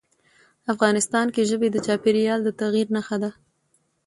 [0.73, 3.29] افغانستان کې ژبې د چاپېریال د تغیر نښه ده.